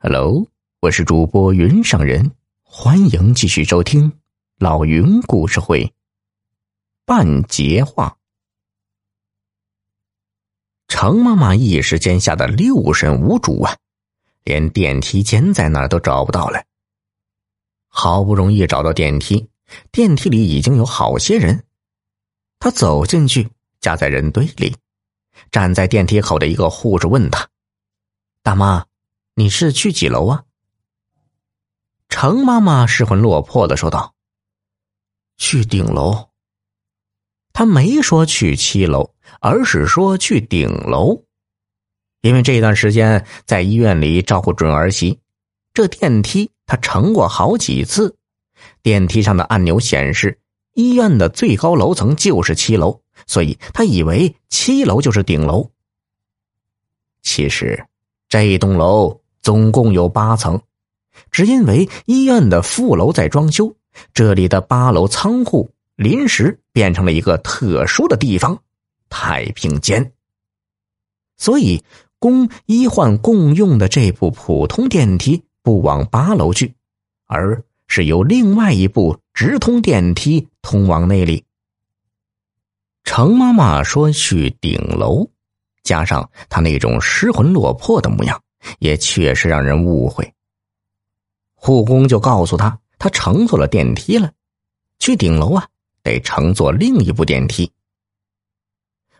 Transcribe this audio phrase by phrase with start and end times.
[0.00, 0.46] Hello，
[0.80, 2.30] 我是主播云上人，
[2.62, 4.20] 欢迎继续收听
[4.56, 5.92] 老云故事会。
[7.04, 8.16] 半截话，
[10.86, 13.76] 程妈妈一时间吓得六神无主啊，
[14.44, 16.62] 连电梯间在哪儿都找不到了。
[17.88, 19.48] 好不容易找到电梯，
[19.90, 21.64] 电梯里已经有好些人。
[22.60, 24.76] 他走进去，夹在人堆里。
[25.50, 27.48] 站在电梯口的一个护士问他
[28.44, 28.86] ：“大妈。”
[29.38, 30.42] 你是去几楼啊？
[32.08, 34.12] 程妈妈失魂落魄的说道
[35.38, 36.30] ：“去顶楼。”
[37.54, 41.22] 他没说去七楼，而是说去顶楼，
[42.20, 45.20] 因为这段时间在医院里照顾准儿媳，
[45.72, 48.16] 这电梯他乘过好几次。
[48.82, 50.40] 电梯上的按钮显示，
[50.74, 55.70] 医院的最高楼层就是七楼，所以他以为七楼就是顶楼。
[57.22, 57.86] 其实，
[58.28, 59.20] 这一栋楼。
[59.48, 60.60] 总共有八层，
[61.30, 63.74] 只因为医院的副楼在装修，
[64.12, 68.62] 这里的八楼仓库临时变成了一个特殊的地方——
[69.08, 70.12] 太平间。
[71.38, 71.82] 所以，
[72.18, 76.74] 供医患共用的这部普通电梯不往八楼去，
[77.24, 81.42] 而是由另外一部直通电梯通往那里。
[83.02, 85.26] 程妈妈说去顶楼，
[85.84, 88.38] 加上她那种失魂落魄的模样。
[88.78, 90.34] 也确实让人误会。
[91.54, 94.32] 护工就告诉他，他乘坐了电梯了，
[94.98, 95.66] 去顶楼啊，
[96.02, 97.70] 得乘坐另一部电梯。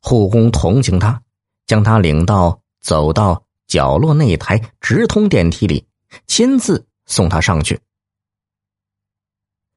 [0.00, 1.22] 护工同情他，
[1.66, 5.86] 将他领到走到角落那台直通电梯里，
[6.26, 7.80] 亲自送他上去。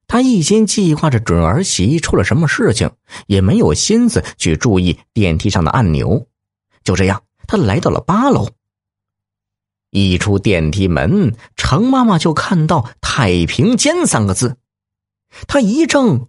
[0.06, 2.90] 他一心计划着准儿媳出了什么事情，
[3.26, 6.26] 也没有心思去注意电梯上的按钮。
[6.82, 8.48] 就这样，他来到了八楼。
[9.90, 14.56] 一出电梯门，程妈妈就看到“太平间”三个字，
[15.46, 16.28] 她一怔，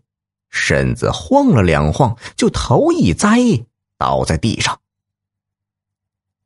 [0.49, 3.37] 身子晃了两晃，就头一栽，
[3.97, 4.80] 倒在地上，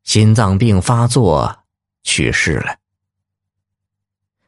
[0.02, 1.60] 心脏病发作
[2.02, 2.76] 去世了。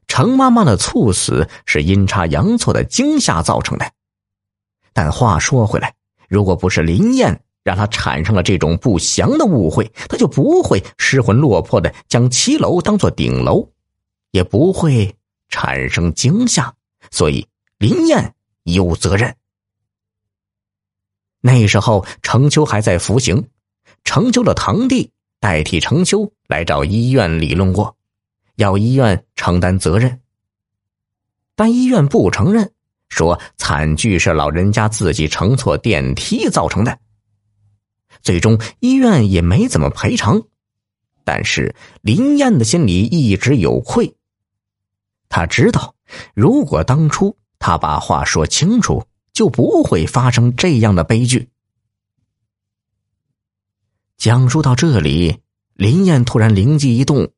[0.08, 3.92] 程妈妈的猝死是阴差阳错的惊吓造成的，
[4.92, 5.94] 但话说回来，
[6.28, 7.42] 如果不是林燕。
[7.66, 13.68] 让他产生了这种不祥的误会，他就不会失魂落魄的将七楼当做顶楼，
[14.30, 15.12] 也不会
[15.48, 16.72] 产生惊吓。
[17.10, 17.44] 所以
[17.78, 18.32] 林燕
[18.62, 19.34] 有责任。
[21.40, 23.48] 那时候程秋还在服刑，
[24.04, 25.10] 程秋的堂弟
[25.40, 27.96] 代替程秋来找医院理论过，
[28.54, 30.20] 要医院承担责任，
[31.56, 32.70] 但医院不承认，
[33.08, 36.96] 说惨剧是老人家自己乘错电梯造成的。
[38.26, 40.42] 最终，医院也没怎么赔偿，
[41.22, 44.16] 但是林燕的心里一直有愧。
[45.28, 45.94] 他知道，
[46.34, 51.50] 如果当初他把话说清楚，就不会发生这样的悲剧。
[54.16, 55.38] 讲述到这里，
[55.74, 57.30] 林燕突然灵机一动：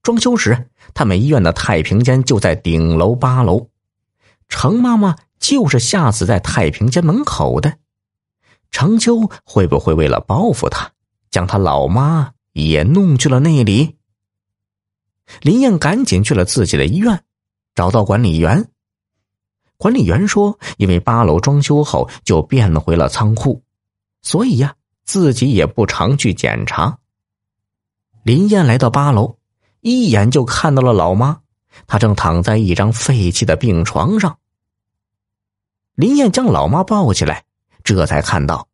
[0.00, 3.66] 装修时，他们医院的太平间就在顶楼八楼，
[4.48, 7.78] 程妈妈就是吓死在太平间门口的。
[8.70, 10.92] 程秋会不会为了报复他，
[11.30, 13.96] 将他老妈也弄去了那里？
[15.42, 17.22] 林燕赶紧去了自己的医院，
[17.74, 18.68] 找到管理员。
[19.76, 23.62] 管理员说：“因为八楼装修后就变回了仓库，
[24.22, 26.98] 所以呀，自己也不常去检查。”
[28.22, 29.38] 林燕来到八楼，
[29.80, 31.40] 一眼就看到了老妈，
[31.86, 34.38] 她正躺在一张废弃的病床上。
[35.94, 37.44] 林燕将老妈抱起来。
[37.94, 38.68] 这才看到，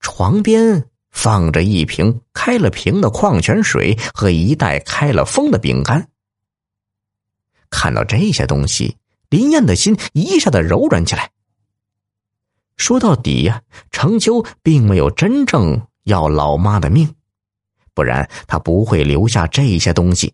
[0.00, 6.08] 床边放着一瓶开了瓶的矿泉水和一袋开了封的饼干。
[7.68, 8.96] 看到这些东西，
[9.28, 11.30] 林燕的心一下子柔软起来。
[12.76, 17.14] 说到底呀，程秋并没有真正要老妈的命，
[17.92, 20.32] 不然他不会留下这些东西。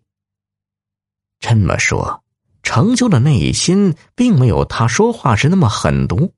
[1.39, 2.23] 这么说，
[2.61, 6.33] 程秋的内心并没有他说话时那么狠毒。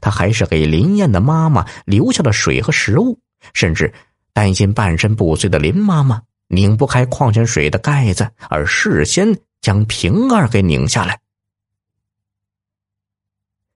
[0.00, 3.18] 他还是给林燕的妈妈留下了水和食物，
[3.54, 3.92] 甚至
[4.32, 11.20] 担心半身不遂的林妈妈拧不开矿泉水的盖子，而事先将瓶盖给拧下来，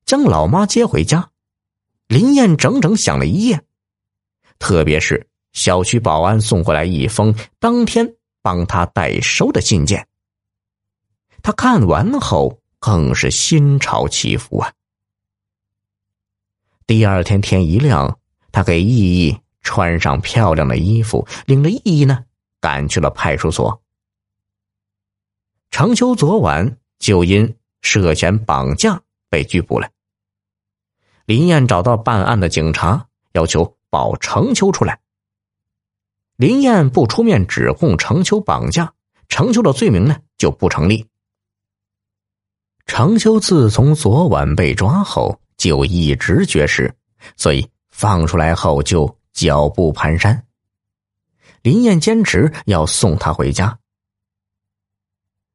[0.05, 1.31] 将老妈接回家。
[2.09, 3.63] 林燕整整想了一夜，
[4.59, 10.07] 特别是小区保安送过来一封当天帮他代收的信件，
[11.43, 14.73] 他看完后更是心潮起伏啊。
[16.93, 18.19] 第二天天一亮，
[18.53, 22.27] 他给依依穿上漂亮的衣服，领着依依呢
[22.61, 23.81] 赶去了派出所。
[25.71, 29.01] 程秋昨晚就因涉嫌绑架
[29.31, 29.89] 被拘捕了。
[31.25, 35.01] 林燕找到办案的警察，要求保程秋出来。
[36.37, 38.93] 林燕不出面指控程秋绑架，
[39.31, 41.07] 程秋的罪名呢就不成立。
[42.85, 46.93] 程秋自从昨晚被抓后就一直绝食，
[47.37, 50.43] 所以放出来后就脚步蹒跚。
[51.63, 53.79] 林燕坚持要送他回家。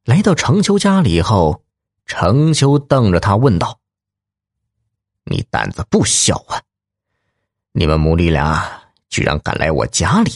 [0.06, 1.62] 来到程秋家里后，
[2.06, 3.82] 程秋瞪着他问道
[5.30, 6.64] ：“你胆子不小啊！
[7.74, 8.66] 你们母女俩
[9.10, 10.32] 居然敢来我家里，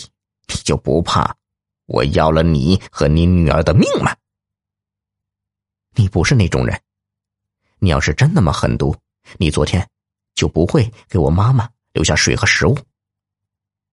[0.49, 1.33] 你就不怕
[1.85, 4.13] 我要了你和你女儿的命吗？
[5.95, 6.77] 你不是那种人。
[7.79, 8.93] 你要是真那么狠毒，
[9.37, 9.87] 你昨天
[10.35, 12.77] 就不会给我妈妈留下水和食物。”